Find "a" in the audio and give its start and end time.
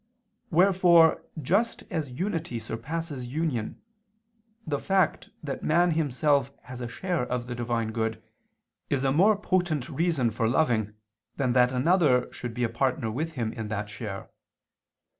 6.81-6.87, 9.03-9.11, 12.63-12.67